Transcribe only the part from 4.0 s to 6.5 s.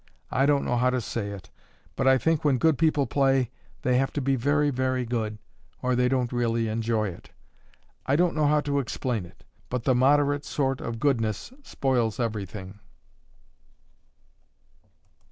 to be very, very good, or they don't